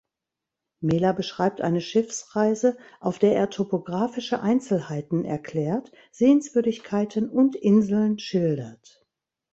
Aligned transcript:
Mela 0.79 1.11
beschreibt 1.11 1.61
eine 1.61 1.79
Schiffsreise, 1.79 2.75
auf 3.01 3.19
der 3.19 3.35
er 3.35 3.51
topographische 3.51 4.41
Einzelheiten 4.41 5.25
erklärt, 5.25 5.91
Sehenswürdigkeiten 6.11 7.29
und 7.29 7.55
Inseln 7.55 8.17
schildert. 8.17 9.05